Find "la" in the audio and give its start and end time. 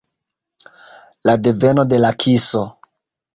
1.31-1.35, 2.01-2.11